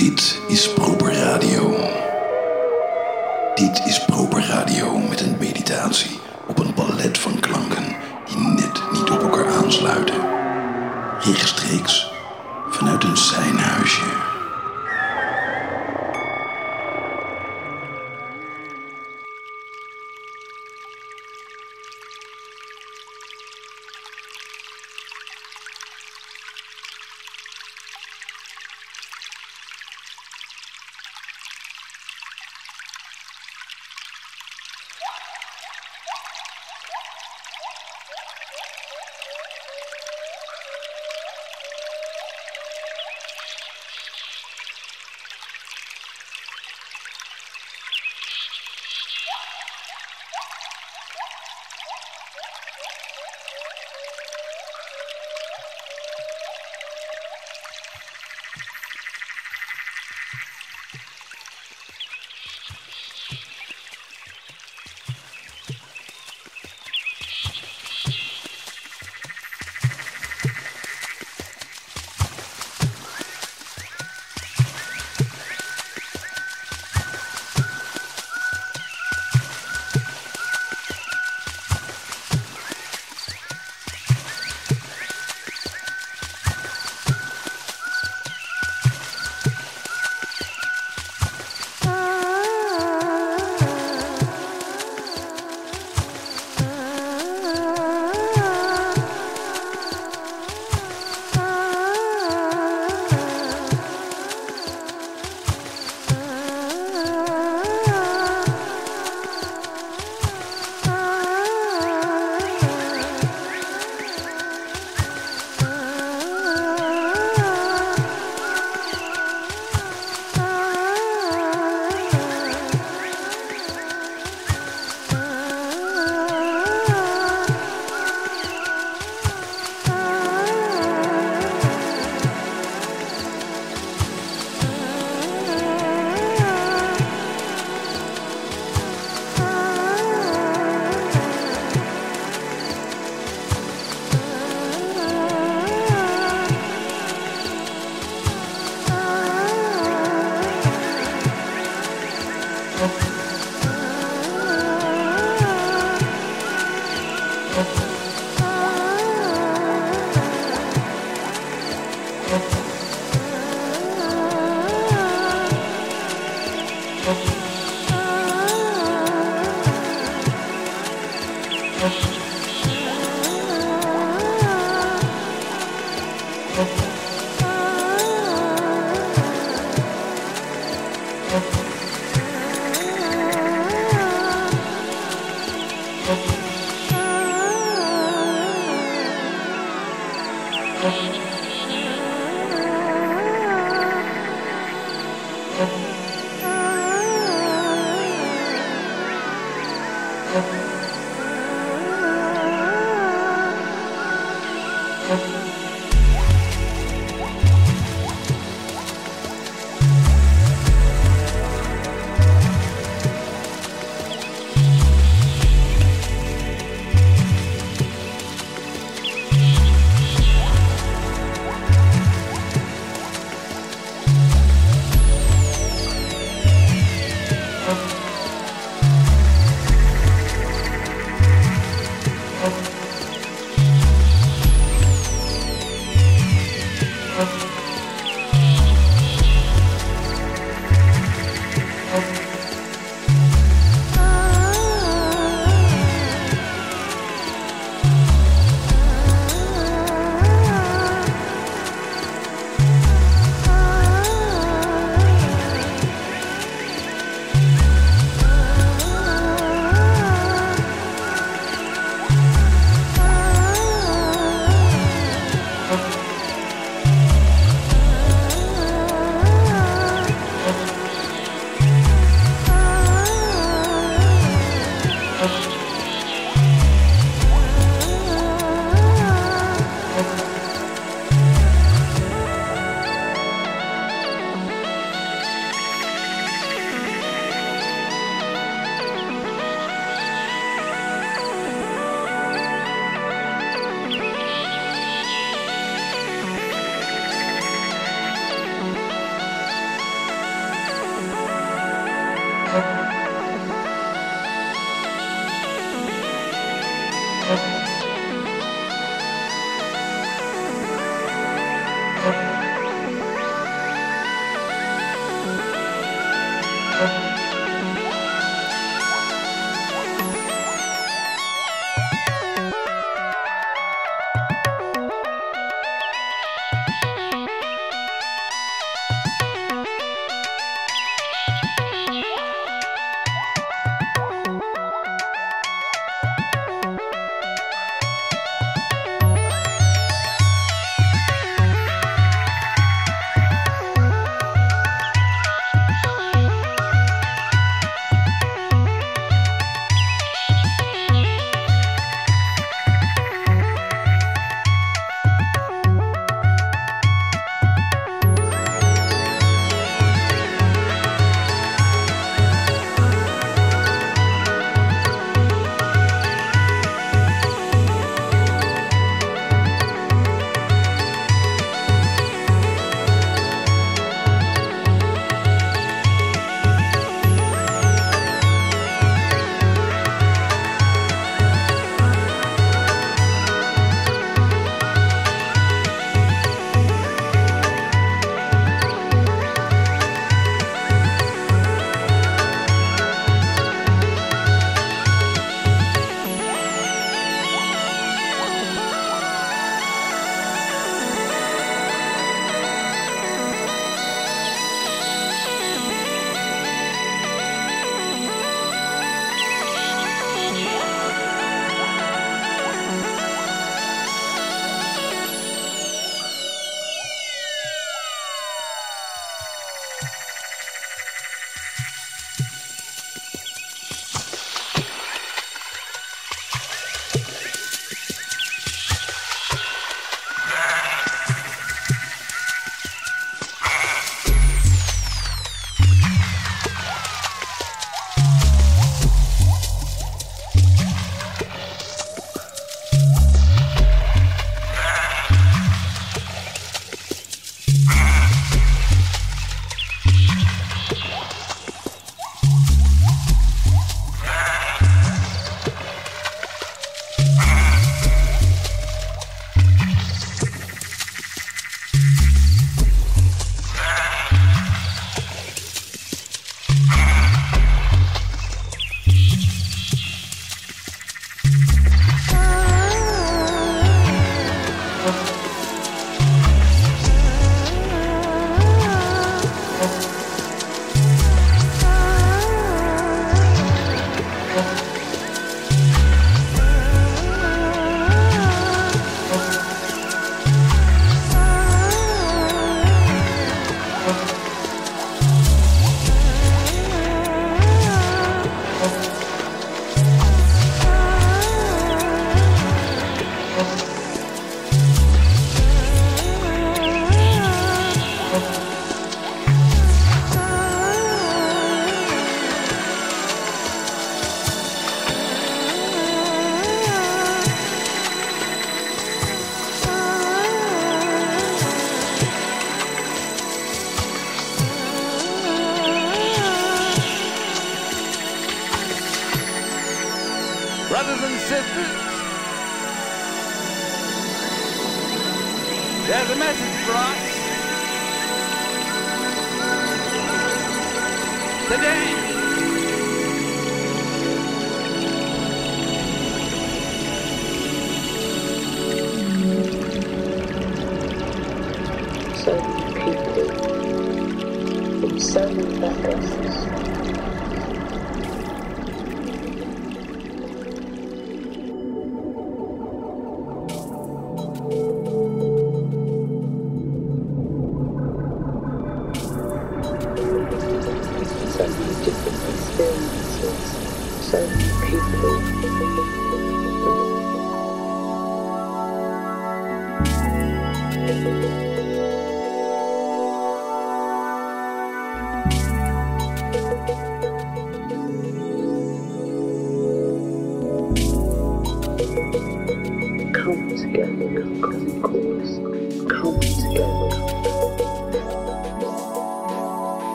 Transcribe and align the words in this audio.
Dit 0.00 0.40
is 0.48 0.72
Proper 0.72 1.12
Radio. 1.12 1.76
Dit 3.54 3.82
is 3.86 4.04
Proper 4.04 4.46
Radio 4.46 4.98
met 4.98 5.20
een 5.20 5.36
meditatie 5.38 6.20
op 6.48 6.58
een 6.58 6.74
palet 6.74 7.18
van 7.18 7.40
klanken 7.40 7.84
die 8.26 8.38
net 8.38 8.82
niet 8.92 9.10
op 9.10 9.22
elkaar 9.22 9.52
aansluiten. 9.52 10.20
Rechtstreeks 11.20 12.10
vanuit 12.70 13.04
een 13.04 13.16
zijnhuisje. 13.16 14.29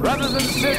Rather 0.00 0.28
than 0.28 0.40
sit 0.40 0.78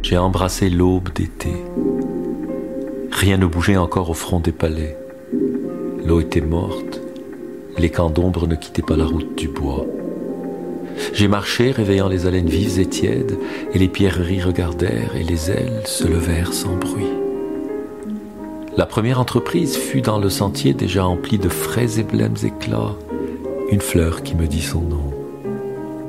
J'ai 0.10 0.18
embrassé 0.18 0.72
l'aube 0.72 1.14
d'été. 1.14 1.52
Rien 3.12 3.38
ne 3.38 3.46
bougeait 3.46 3.78
encore 3.78 4.10
au 4.10 4.16
front 4.16 4.40
des 4.40 4.52
palais. 4.52 4.98
L'eau 6.04 6.20
était 6.20 6.42
morte. 6.42 7.00
Les 7.78 7.92
camps 7.92 8.10
d'ombre 8.10 8.48
ne 8.48 8.56
quittaient 8.56 8.82
pas 8.82 8.98
la 8.98 9.06
route 9.06 9.38
du 9.38 9.48
bois. 9.48 9.86
J'ai 11.14 11.28
marché, 11.28 11.70
réveillant 11.70 12.10
les 12.10 12.26
haleines 12.26 12.50
vives 12.50 12.80
et 12.80 12.88
tièdes, 12.88 13.38
et 13.72 13.78
les 13.78 13.88
pierreries 13.88 14.42
regardèrent, 14.42 15.16
et 15.16 15.22
les 15.22 15.52
ailes 15.52 15.84
se 15.86 16.08
levèrent 16.08 16.54
sans 16.54 16.76
bruit. 16.76 17.14
La 18.78 18.88
première 18.88 19.20
entreprise 19.20 19.78
fut 19.78 20.02
dans 20.02 20.18
le 20.18 20.32
sentier 20.32 20.74
déjà 20.74 21.06
empli 21.06 21.38
de 21.38 21.50
frais 21.50 22.00
et 22.00 22.04
blêmes 22.04 22.34
éclats, 22.44 22.96
une 23.70 23.82
fleur 23.82 24.24
qui 24.24 24.34
me 24.34 24.48
dit 24.48 24.64
son 24.64 24.82
nom. 24.82 25.14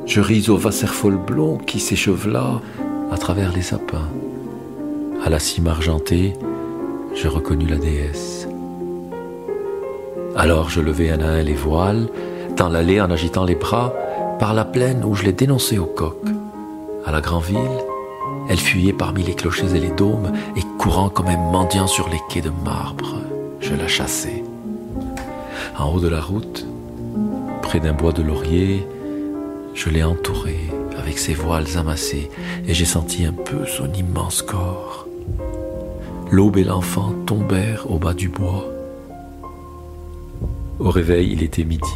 Je 0.07 0.23
ris 0.23 0.49
au 0.49 0.59
Wasserfall 0.59 1.19
blond 1.19 1.59
qui 1.59 1.81
s'échevela 1.81 2.63
à 3.11 3.19
travers 3.19 3.53
les 3.53 3.63
sapins. 3.63 4.09
À 5.25 5.29
la 5.29 5.39
cime 5.39 5.67
argentée, 5.67 6.35
je 7.15 7.29
reconnus 7.29 7.69
la 7.69 7.77
déesse. 7.77 8.49
Alors 10.37 10.71
je 10.71 10.81
levai 10.81 11.11
un 11.11 11.21
à 11.21 11.27
un 11.27 11.43
les 11.43 11.55
voiles, 11.55 12.09
dans 12.57 12.69
l'allée 12.69 13.01
en 13.01 13.11
agitant 13.11 13.45
les 13.45 13.55
bras, 13.55 13.93
par 14.39 14.55
la 14.55 14.65
plaine 14.65 15.05
où 15.05 15.15
je 15.15 15.25
l'ai 15.25 15.33
dénoncée 15.33 15.79
au 15.79 15.87
coq. 15.87 16.17
À 17.05 17.13
la 17.13 17.21
grande 17.21 17.45
ville, 17.45 17.57
elle 18.49 18.59
fuyait 18.59 18.93
parmi 18.93 19.23
les 19.23 19.35
clochers 19.35 19.75
et 19.75 19.81
les 19.81 19.91
dômes, 19.91 20.33
et 20.57 20.63
courant 20.79 21.09
comme 21.09 21.29
un 21.29 21.37
mendiant 21.37 21.87
sur 21.87 22.09
les 22.09 22.21
quais 22.31 22.41
de 22.41 22.51
marbre, 22.65 23.17
je 23.61 23.75
la 23.75 23.89
chassai. 23.89 24.45
En 25.79 25.93
haut 25.93 26.01
de 26.01 26.09
la 26.09 26.21
route, 26.21 26.67
près 27.63 27.81
d'un 27.81 27.93
bois 27.93 28.13
de 28.13 28.23
laurier, 28.23 28.87
je 29.75 29.89
l'ai 29.89 30.03
entourée 30.03 30.71
avec 31.01 31.19
ses 31.19 31.35
voiles 31.35 31.77
amassés, 31.77 32.31
et 32.67 32.75
j'ai 32.75 32.85
senti 32.85 33.25
un 33.25 33.33
peu 33.33 33.67
son 33.67 33.93
immense 33.93 34.43
corps. 34.43 35.07
L'aube 36.31 36.59
et 36.59 36.65
l'enfant 36.65 37.13
tombèrent 37.27 37.91
au 37.91 37.99
bas 37.99 38.15
du 38.15 38.29
bois. 38.29 38.67
Au 40.79 40.91
réveil, 40.91 41.33
il 41.33 41.43
était 41.43 41.65
midi. 41.65 41.91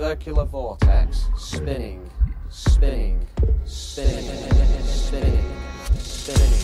Circular 0.00 0.46
vortex, 0.46 1.26
spinning, 1.36 2.00
spinning, 2.48 3.20
spinning, 3.66 4.24
spinning, 4.86 5.44
spinning, 5.92 6.50
like 6.50 6.59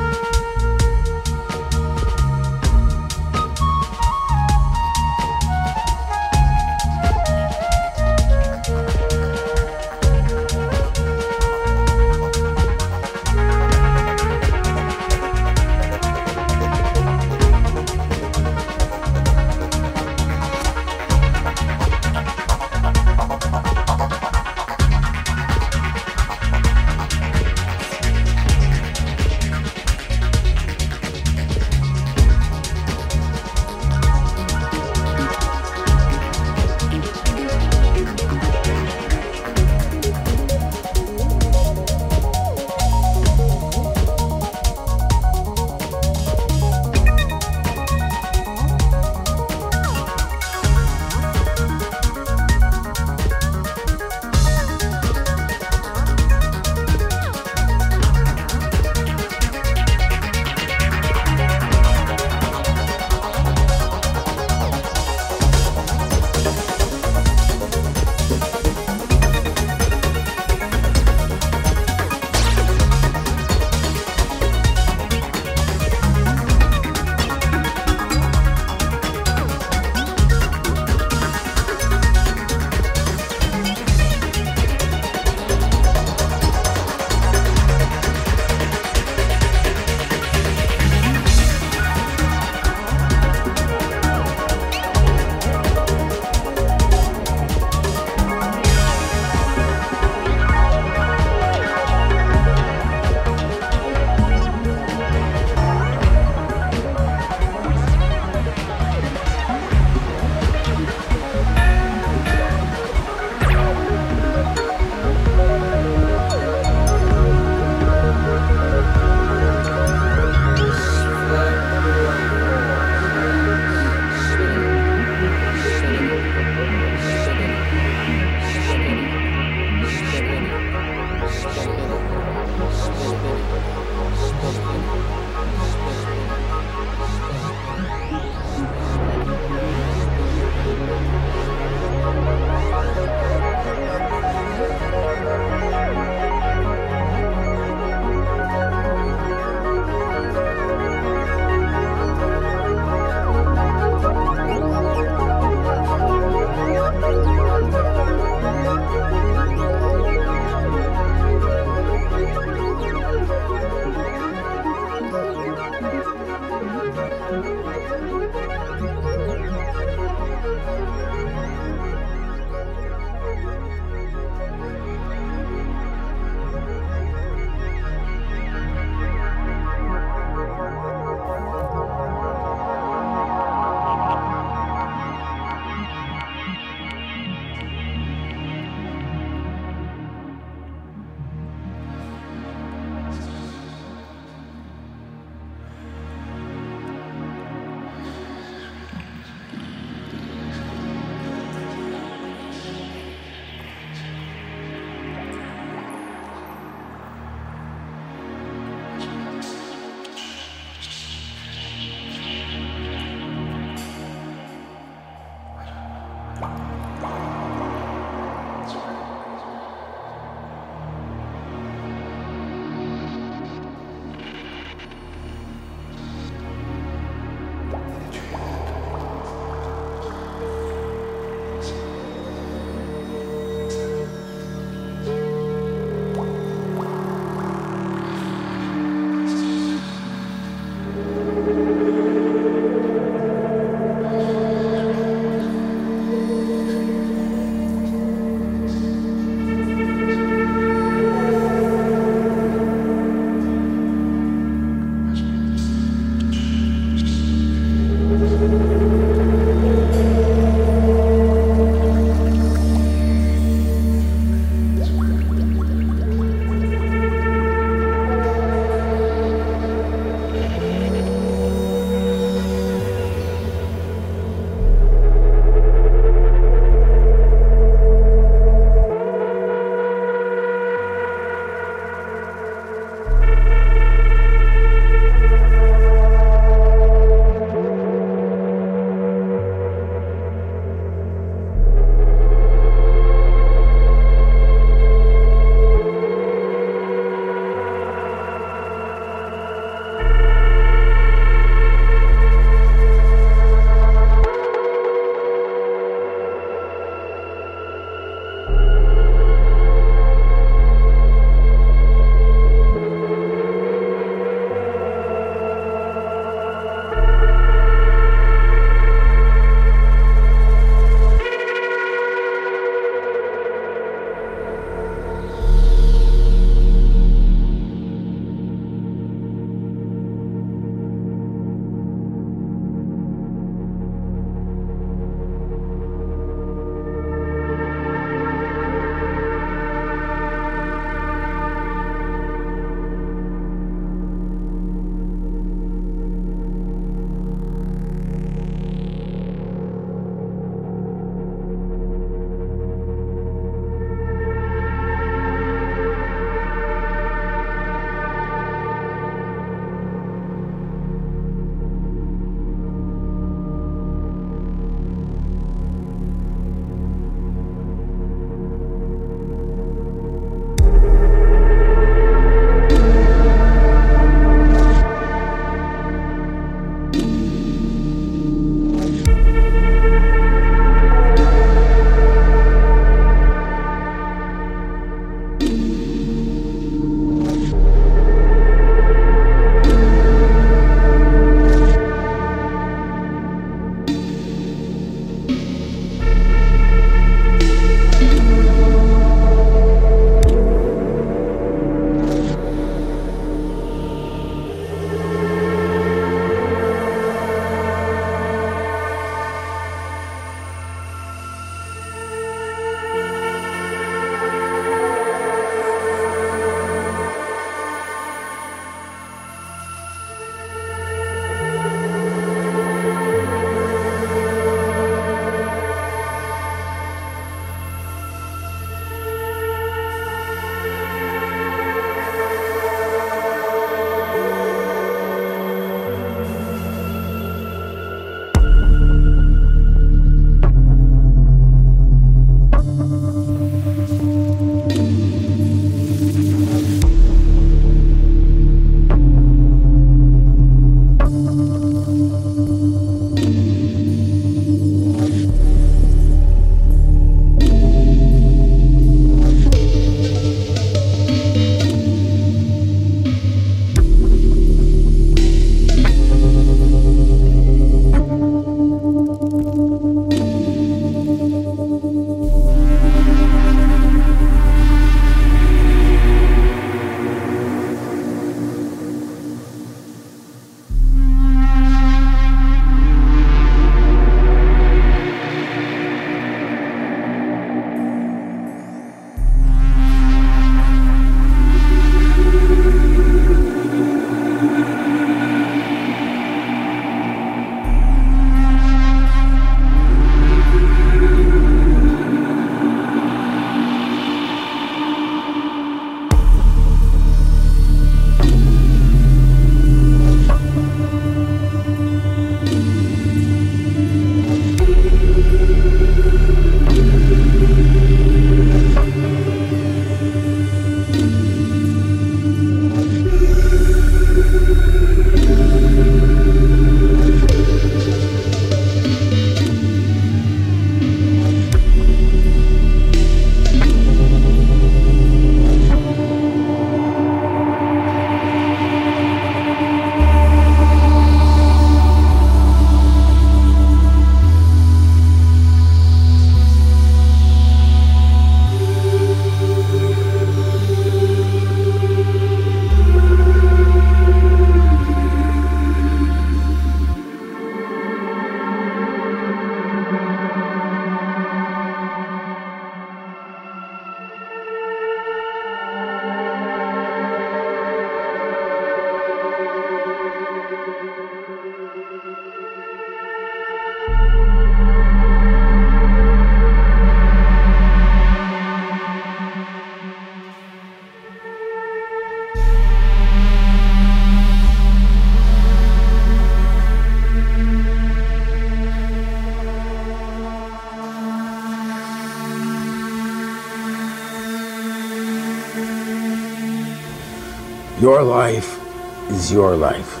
your 599.30 599.56
life. 599.56 600.00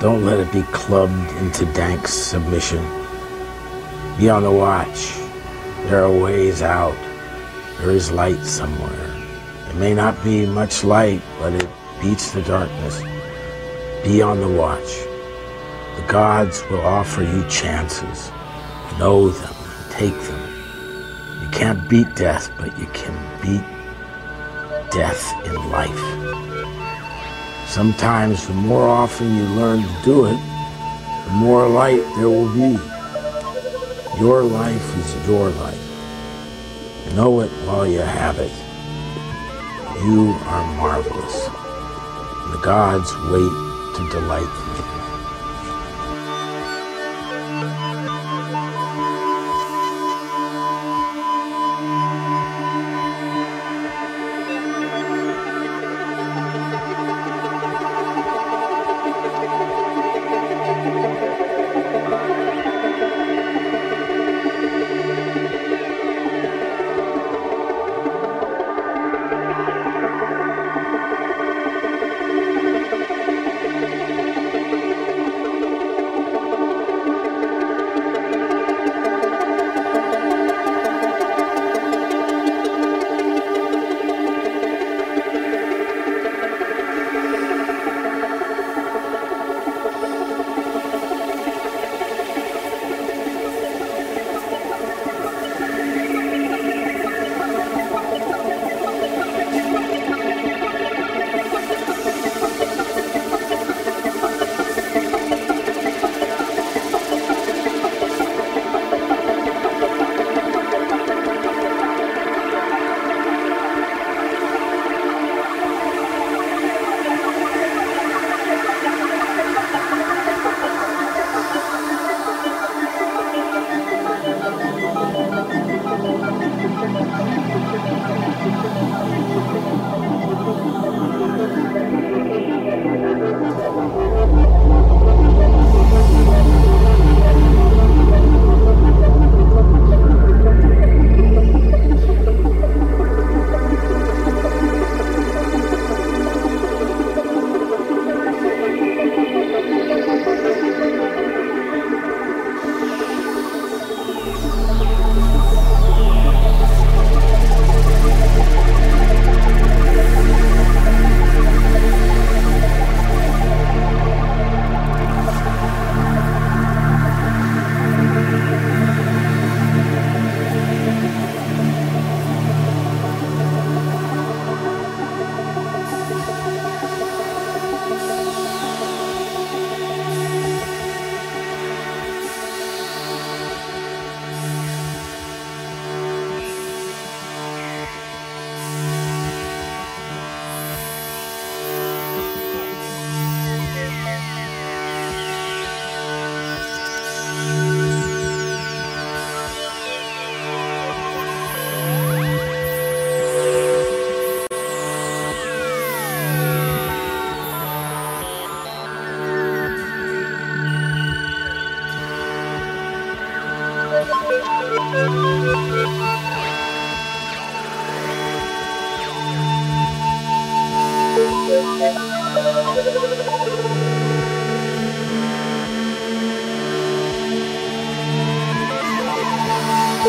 Don't 0.00 0.24
let 0.24 0.40
it 0.40 0.52
be 0.52 0.62
clubbed 0.72 1.30
into 1.42 1.64
dank 1.72 2.06
submission. 2.06 2.84
Be 4.18 4.28
on 4.28 4.42
the 4.42 4.50
watch. 4.50 5.14
There 5.86 6.04
are 6.04 6.12
ways 6.12 6.62
out. 6.62 6.96
There 7.78 7.90
is 7.90 8.10
light 8.10 8.44
somewhere. 8.44 9.12
It 9.68 9.76
may 9.76 9.94
not 9.94 10.22
be 10.24 10.46
much 10.46 10.84
light, 10.84 11.22
but 11.38 11.52
it 11.54 11.68
beats 12.02 12.32
the 12.32 12.42
darkness. 12.42 13.02
Be 14.04 14.22
on 14.22 14.40
the 14.40 14.48
watch. 14.48 15.04
The 15.96 16.06
gods 16.08 16.62
will 16.70 16.80
offer 16.80 17.22
you 17.22 17.46
chances. 17.48 18.30
Know 18.98 19.28
them, 19.28 19.54
take 19.90 20.18
them. 20.22 21.42
You 21.42 21.48
can't 21.50 21.88
beat 21.88 22.14
death, 22.14 22.50
but 22.58 22.78
you 22.78 22.86
can 22.92 23.14
beat 23.42 23.64
death 24.90 25.32
in 25.46 25.70
life. 25.70 26.25
Sometimes 27.76 28.46
the 28.46 28.54
more 28.54 28.88
often 28.88 29.36
you 29.36 29.42
learn 29.42 29.82
to 29.82 30.02
do 30.02 30.24
it, 30.24 30.38
the 31.26 31.32
more 31.32 31.68
light 31.68 32.00
there 32.16 32.30
will 32.30 32.50
be. 32.54 32.80
Your 34.18 34.42
life 34.44 34.96
is 34.96 35.28
your 35.28 35.50
life. 35.50 37.14
Know 37.14 37.40
it 37.40 37.50
while 37.66 37.86
you 37.86 37.98
have 37.98 38.38
it. 38.38 38.50
You 40.06 40.30
are 40.46 40.66
marvelous. 40.78 41.44
The 42.50 42.60
gods 42.64 43.14
wait 43.28 43.52
to 43.96 44.08
delight 44.10 44.65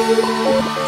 Música 0.08 0.87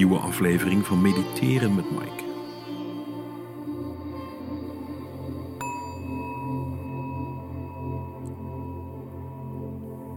nieuwe 0.00 0.18
aflevering 0.18 0.86
van 0.86 1.00
Mediteren 1.00 1.74
met 1.74 1.90
Mike. 1.90 2.24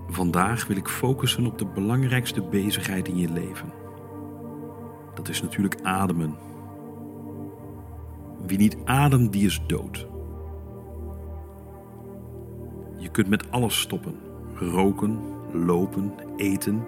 Vandaag 0.08 0.68
wil 0.68 0.78
ik 0.78 0.88
focussen 0.88 1.46
op 1.46 1.58
de 1.58 1.66
belangrijkste 1.66 2.42
bezigheid 2.42 3.08
in 3.08 3.18
je 3.18 3.30
leven. 3.30 3.74
Dat 5.14 5.30
is 5.30 5.42
natuurlijk 5.42 5.82
ademen. 5.82 6.36
Wie 8.46 8.58
niet 8.58 8.78
ademt, 8.86 9.32
die 9.32 9.46
is 9.46 9.62
dood. 9.68 10.08
Je 12.98 13.10
kunt 13.10 13.28
met 13.28 13.52
alles 13.52 13.80
stoppen: 13.80 14.16
roken, 14.56 15.20
lopen, 15.52 16.14
eten. 16.36 16.88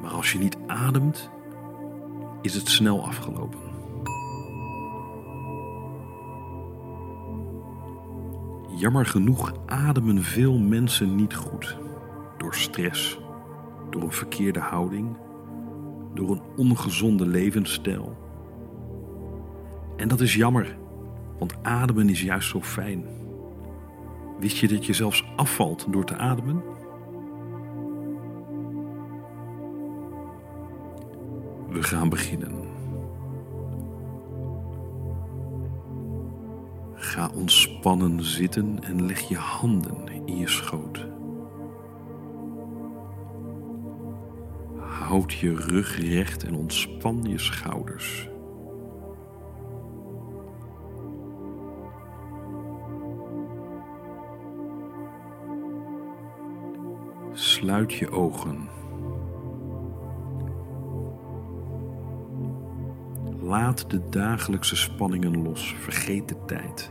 Maar 0.00 0.10
als 0.10 0.32
je 0.32 0.38
niet 0.38 0.56
ademt, 0.66 1.30
is 2.42 2.54
het 2.54 2.68
snel 2.68 3.06
afgelopen. 3.06 3.58
Jammer 8.76 9.06
genoeg 9.06 9.52
ademen 9.66 10.22
veel 10.22 10.58
mensen 10.58 11.14
niet 11.14 11.34
goed. 11.34 11.76
Door 12.36 12.54
stress, 12.54 13.18
door 13.90 14.02
een 14.02 14.12
verkeerde 14.12 14.60
houding, 14.60 15.16
door 16.14 16.30
een 16.30 16.42
ongezonde 16.56 17.26
levensstijl. 17.26 18.16
En 19.96 20.08
dat 20.08 20.20
is 20.20 20.34
jammer, 20.34 20.78
want 21.38 21.54
ademen 21.62 22.08
is 22.08 22.22
juist 22.22 22.48
zo 22.48 22.62
fijn. 22.62 23.04
Wist 24.38 24.56
je 24.56 24.68
dat 24.68 24.86
je 24.86 24.92
zelfs 24.92 25.24
afvalt 25.36 25.86
door 25.92 26.04
te 26.04 26.16
ademen? 26.16 26.62
We 31.78 31.84
gaan 31.84 32.08
beginnen. 32.08 32.52
Ga 36.94 37.30
ontspannen 37.34 38.24
zitten 38.24 38.84
en 38.84 39.06
leg 39.06 39.20
je 39.20 39.36
handen 39.36 40.08
in 40.24 40.36
je 40.36 40.48
schoot. 40.48 41.06
Houd 44.76 45.32
je 45.32 45.54
rug 45.54 45.98
recht 45.98 46.44
en 46.44 46.54
ontspan 46.54 47.22
je 47.22 47.38
schouders. 47.38 48.28
Sluit 57.32 57.92
je 57.92 58.10
ogen. 58.10 58.68
Laat 63.48 63.90
de 63.90 64.08
dagelijkse 64.08 64.76
spanningen 64.76 65.42
los. 65.42 65.74
Vergeet 65.74 66.28
de 66.28 66.44
tijd. 66.46 66.90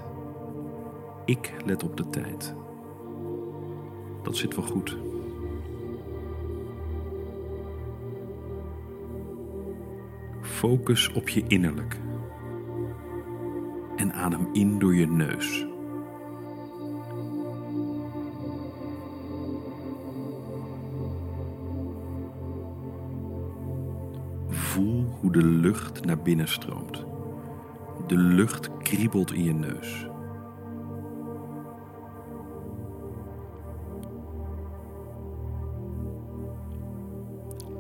Ik 1.26 1.54
let 1.66 1.84
op 1.84 1.98
de 1.98 2.10
tijd. 2.10 2.56
Dat 4.24 4.38
zit 4.38 4.56
wel 4.56 4.66
goed. 4.66 4.98
Focus 10.42 11.12
op 11.12 11.30
je 11.30 11.44
innerlijk. 11.48 12.00
En 13.96 14.14
adem 14.14 14.50
in 14.54 14.80
door 14.80 14.96
je 14.96 15.08
neus. 15.08 15.66
De 25.32 25.46
lucht 25.46 26.06
naar 26.06 26.22
binnen 26.22 26.48
stroomt. 26.48 27.06
De 28.08 28.18
lucht 28.18 28.78
kriebelt 28.78 29.34
in 29.34 29.44
je 29.44 29.54
neus. 29.54 30.08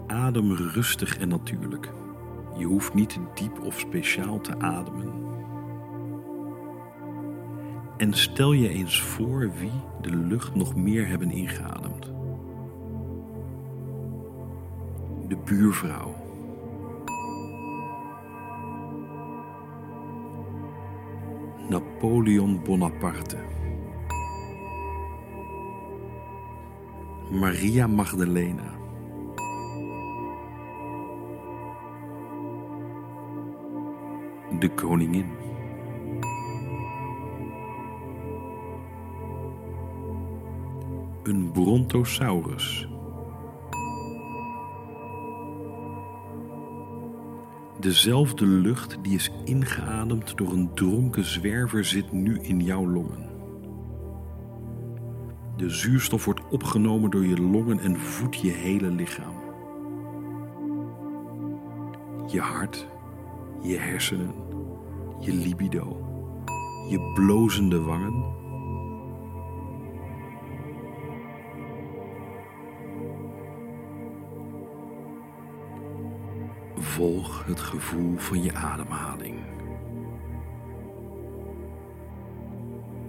Adem 0.08 0.52
rustig 0.52 1.18
en 1.18 1.28
natuurlijk. 1.28 1.92
Je 2.58 2.66
hoeft 2.66 2.94
niet 2.94 3.20
diep 3.34 3.62
of 3.64 3.80
speciaal 3.80 4.42
te 4.42 4.60
ademen. 4.60 5.12
En 7.98 8.14
stel 8.14 8.52
je 8.52 8.70
eens 8.70 9.02
voor 9.02 9.52
wie 9.60 9.82
de 10.02 10.16
lucht 10.16 10.56
nog 10.56 10.76
meer 10.76 11.08
hebben 11.08 11.32
ingeademd. 11.32 12.12
De 15.28 15.38
buurvrouw. 15.46 16.27
Napoleon 21.70 22.64
Bonaparte. 22.64 23.38
Maria 27.30 27.88
Magdalena. 27.88 28.78
De 34.60 34.72
koningin. 34.76 35.26
Een 41.24 41.52
brontosaurus. 41.52 42.88
Dezelfde 47.88 48.46
lucht 48.46 48.98
die 49.02 49.14
is 49.16 49.32
ingeademd 49.44 50.38
door 50.38 50.52
een 50.52 50.74
dronken 50.74 51.26
zwerver 51.26 51.86
zit 51.86 52.12
nu 52.12 52.40
in 52.42 52.60
jouw 52.60 52.88
longen. 52.88 53.30
De 55.58 55.70
zuurstof 55.70 56.26
wordt 56.26 56.42
opgenomen 56.50 57.12
door 57.12 57.26
je 57.26 57.42
longen 57.42 57.80
en 57.80 58.00
voedt 58.00 58.42
je 58.42 58.52
hele 58.52 58.92
lichaam. 58.92 59.36
Je 62.28 62.40
hart, 62.40 62.88
je 63.62 63.78
hersenen, 63.78 64.34
je 65.20 65.34
libido, 65.34 65.98
je 66.90 67.12
blozende 67.14 67.82
wangen. 67.82 68.24
Volg 76.98 77.46
het 77.46 77.60
gevoel 77.60 78.18
van 78.18 78.44
je 78.44 78.54
ademhaling. 78.54 79.36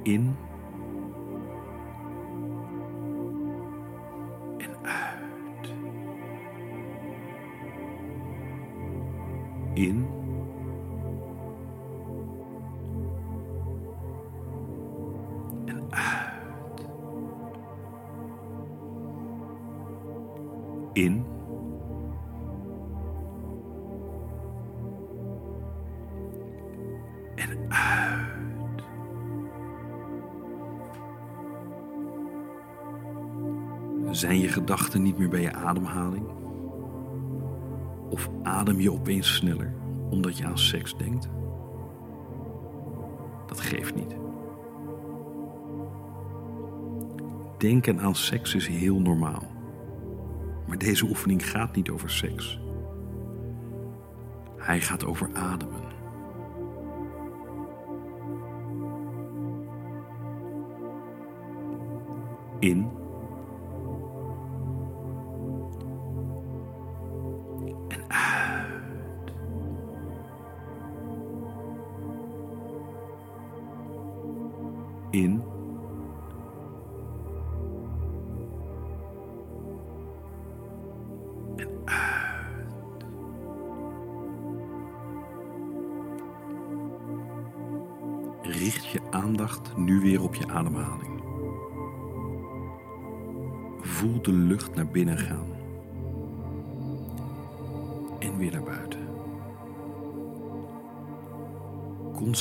In 0.02 0.36
en 4.58 4.76
uit. 4.82 5.72
In 9.74 10.07
gedachten 34.68 35.02
niet 35.02 35.18
meer 35.18 35.28
bij 35.28 35.40
je 35.40 35.52
ademhaling? 35.52 36.26
Of 38.10 38.30
adem 38.42 38.80
je 38.80 38.92
opeens 38.92 39.34
sneller 39.34 39.74
omdat 40.10 40.38
je 40.38 40.46
aan 40.46 40.58
seks 40.58 40.96
denkt? 40.96 41.28
Dat 43.46 43.60
geeft 43.60 43.94
niet. 43.94 44.16
Denken 47.58 48.00
aan 48.00 48.14
seks 48.14 48.54
is 48.54 48.66
heel 48.66 49.00
normaal. 49.00 49.42
Maar 50.66 50.78
deze 50.78 51.04
oefening 51.04 51.50
gaat 51.50 51.76
niet 51.76 51.90
over 51.90 52.10
seks. 52.10 52.60
Hij 54.56 54.80
gaat 54.80 55.04
over 55.04 55.30
ademen. 55.34 55.82
In 62.58 62.97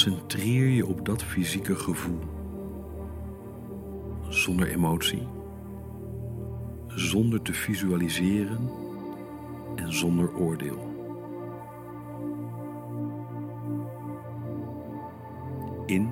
Concentreer 0.08 0.68
je 0.68 0.86
op 0.86 1.06
dat 1.06 1.24
fysieke 1.24 1.76
gevoel. 1.76 2.20
Zonder 4.30 4.68
emotie. 4.68 5.28
Zonder 6.88 7.42
te 7.42 7.54
visualiseren 7.54 8.70
en 9.76 9.94
zonder 9.94 10.36
oordeel. 10.36 10.96
In 15.86 16.12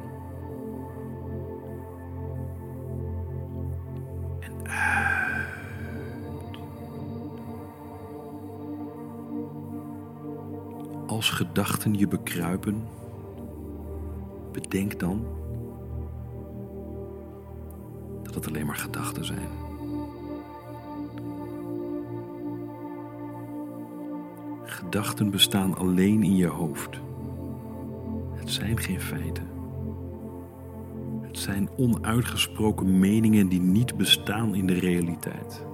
en. 4.40 4.54
Als 11.08 11.30
gedachten 11.30 11.94
je 11.94 12.08
bekruipen, 12.08 12.88
bedenk 14.76 15.00
dan 15.00 15.26
dat 18.24 18.36
het 18.36 18.48
alleen 18.48 18.66
maar 18.66 18.76
gedachten 18.76 19.26
zijn. 19.26 19.50
Gedachten 24.64 25.32
bestaan 25.32 25.78
alleen 25.78 26.24
in 26.24 26.36
je 26.36 26.48
hoofd. 26.48 27.00
Het 28.34 28.52
zijn 28.52 28.80
geen 28.80 29.02
feiten. 29.02 29.48
Het 31.22 31.40
zijn 31.40 31.70
onuitgesproken 31.78 33.00
meningen 33.00 33.48
die 33.48 33.62
niet 33.62 33.98
bestaan 33.98 34.56
in 34.56 34.68
de 34.68 34.80
realiteit. 34.80 35.66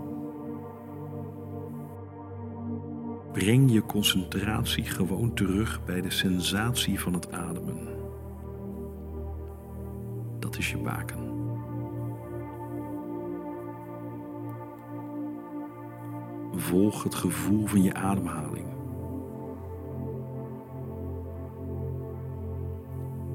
Breng 3.31 3.71
je 3.71 3.85
concentratie 3.85 4.83
gewoon 4.83 5.33
terug 5.33 5.85
bij 5.85 6.01
de 6.01 6.11
sensatie 6.11 6.99
van 6.99 7.13
het 7.13 7.31
ademen. 7.31 7.90
Je 10.69 10.77
baken. 10.77 11.17
Volg 16.55 17.03
het 17.03 17.15
gevoel 17.15 17.65
van 17.65 17.83
je 17.83 17.93
ademhaling. 17.93 18.67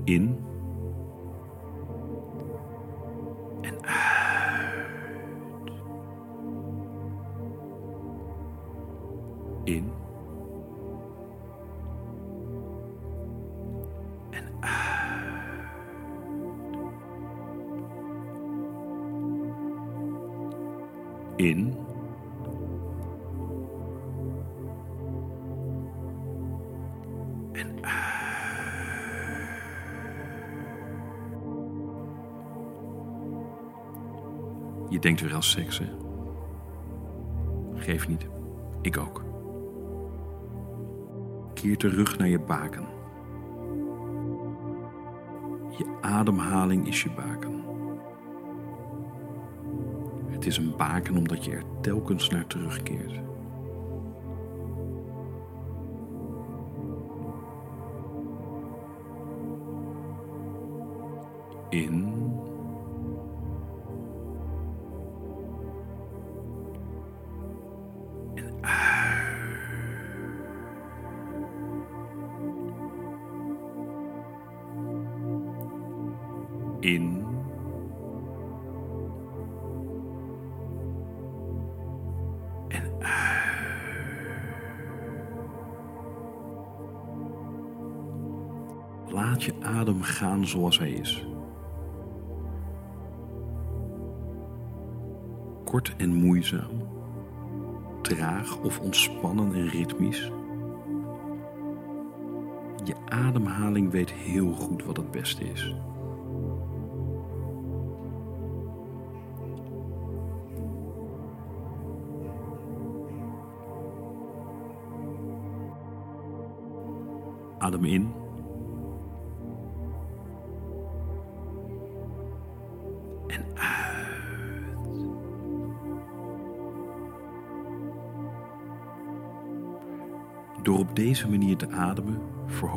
In 0.04 0.45
Je 34.88 34.98
denkt 34.98 35.20
weer 35.20 35.34
aan 35.34 35.42
seks, 35.42 35.78
hè? 35.78 35.86
Geef 37.74 38.08
niet. 38.08 38.26
Ik 38.80 38.98
ook. 38.98 39.24
Keer 41.54 41.76
terug 41.76 42.18
naar 42.18 42.28
je 42.28 42.38
baken. 42.38 42.86
Je 45.70 45.86
ademhaling 46.00 46.88
is 46.88 47.02
je 47.02 47.10
baken. 47.10 47.64
Het 50.26 50.46
is 50.46 50.56
een 50.56 50.76
baken 50.76 51.16
omdat 51.16 51.44
je 51.44 51.50
er 51.50 51.64
telkens 51.80 52.28
naar 52.28 52.46
terugkeert. 52.46 53.20
In 61.68 62.05
zoals 90.46 90.78
hij 90.78 90.90
is. 90.90 91.26
Kort 95.64 95.94
en 95.96 96.14
moeizaam, 96.14 96.88
traag 98.02 98.58
of 98.58 98.80
ontspannen 98.80 99.54
en 99.54 99.68
ritmisch. 99.68 100.30
Je 102.84 102.94
ademhaling 103.08 103.90
weet 103.90 104.12
heel 104.12 104.52
goed 104.52 104.84
wat 104.84 104.96
het 104.96 105.10
beste 105.10 105.44
is. 105.44 105.74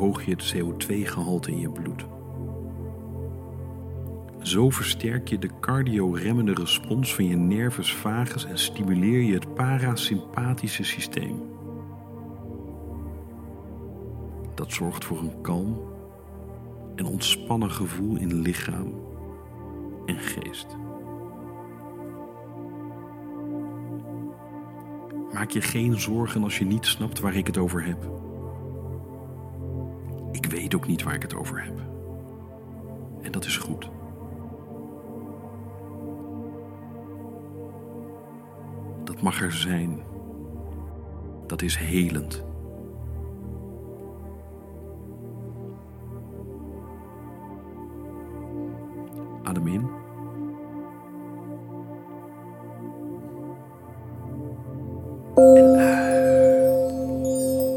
Verhoog 0.00 0.24
je 0.24 0.30
het 0.30 0.54
CO2-gehalte 0.54 1.50
in 1.50 1.58
je 1.58 1.70
bloed. 1.70 2.06
Zo 4.42 4.70
versterk 4.70 5.28
je 5.28 5.38
de 5.38 5.50
cardioremmende 5.60 6.54
respons 6.54 7.14
van 7.14 7.24
je 7.24 7.36
nervus 7.36 7.94
vagus 7.94 8.44
en 8.44 8.58
stimuleer 8.58 9.20
je 9.22 9.34
het 9.34 9.54
parasympathische 9.54 10.84
systeem. 10.84 11.42
Dat 14.54 14.72
zorgt 14.72 15.04
voor 15.04 15.18
een 15.18 15.40
kalm 15.40 15.80
en 16.94 17.04
ontspannen 17.04 17.70
gevoel 17.70 18.16
in 18.16 18.34
lichaam 18.34 18.94
en 20.06 20.18
geest. 20.18 20.76
Maak 25.32 25.50
je 25.50 25.60
geen 25.60 26.00
zorgen 26.00 26.42
als 26.42 26.58
je 26.58 26.64
niet 26.64 26.86
snapt 26.86 27.20
waar 27.20 27.36
ik 27.36 27.46
het 27.46 27.58
over 27.58 27.84
heb. 27.84 28.29
Ik 30.40 30.50
weet 30.50 30.74
ook 30.74 30.86
niet 30.86 31.02
waar 31.02 31.14
ik 31.14 31.22
het 31.22 31.34
over 31.34 31.64
heb. 31.64 31.78
En 33.22 33.32
dat 33.32 33.44
is 33.44 33.56
goed. 33.56 33.90
Dat 39.04 39.22
mag 39.22 39.42
er 39.42 39.52
zijn. 39.52 40.02
Dat 41.46 41.62
is 41.62 41.76
helend. 41.76 42.44
Adem 49.42 49.66
in. 49.66 49.88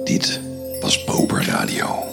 Dit 0.04 0.42
was 0.82 1.04
Bober 1.04 1.46
Radio. 1.46 2.13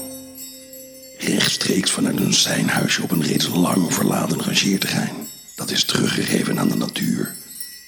Rechtstreeks 1.60 1.90
vanuit 1.90 2.20
een 2.20 2.34
zijnhuisje 2.34 3.02
op 3.02 3.10
een 3.10 3.22
reeds 3.22 3.48
lang 3.48 3.94
verlaten 3.94 4.42
rangeerterrein. 4.42 5.28
Dat 5.54 5.70
is 5.70 5.84
teruggegeven 5.84 6.58
aan 6.58 6.68
de 6.68 6.76
natuur. 6.76 7.34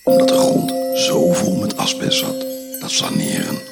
Omdat 0.02 0.28
de 0.28 0.34
grond 0.34 0.72
zo 0.98 1.32
vol 1.32 1.56
met 1.56 1.76
asbest 1.76 2.18
zat 2.18 2.46
dat 2.80 2.90
saneren 2.90 3.71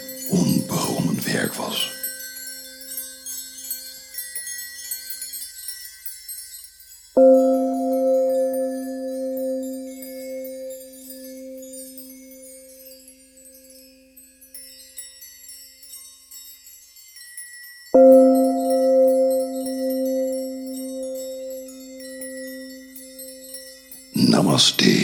trusty 24.60 24.99